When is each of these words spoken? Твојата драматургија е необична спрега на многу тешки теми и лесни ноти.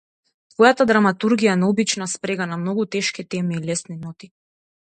Твојата 0.53 0.87
драматургија 0.91 1.51
е 1.51 1.59
необична 1.65 2.07
спрега 2.13 2.49
на 2.53 2.59
многу 2.63 2.87
тешки 2.97 3.27
теми 3.35 3.59
и 3.61 3.65
лесни 3.69 3.99
ноти. 4.07 4.35